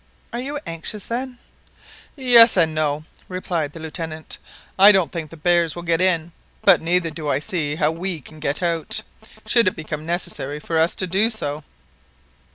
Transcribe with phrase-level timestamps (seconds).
[0.33, 1.37] "Are you anxious, then?"
[2.15, 4.39] "Yes and no," replied the Lieutenant.
[4.79, 6.31] "I don't think the bears will get in;
[6.63, 9.03] but neither do I see how we can get out,
[9.45, 11.63] should it become necessary for us to do so."